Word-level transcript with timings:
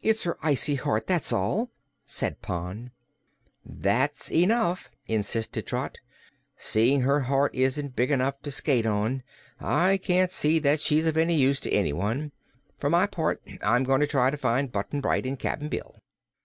"It's 0.00 0.22
her 0.22 0.38
icy 0.44 0.76
heart, 0.76 1.08
that's 1.08 1.32
all," 1.32 1.72
said 2.06 2.40
Pon. 2.40 2.92
"That's 3.66 4.30
enough," 4.30 4.92
insisted 5.08 5.66
Trot. 5.66 5.98
"Seeing 6.56 7.00
her 7.00 7.22
heart 7.22 7.52
isn't 7.52 7.96
big 7.96 8.12
enough 8.12 8.40
to 8.42 8.52
skate 8.52 8.86
on, 8.86 9.24
I 9.58 9.96
can't 9.96 10.30
see 10.30 10.60
that 10.60 10.80
she's 10.80 11.08
of 11.08 11.16
any 11.16 11.34
use 11.34 11.58
to 11.62 11.72
anyone. 11.72 12.30
For 12.78 12.88
my 12.88 13.08
part, 13.08 13.42
I'm 13.60 13.82
goin' 13.82 13.98
to 14.02 14.06
try 14.06 14.30
to 14.30 14.36
find 14.36 14.70
Button 14.70 15.00
Bright 15.00 15.26
an' 15.26 15.36
Cap'n 15.36 15.66
Bill." 15.68 15.96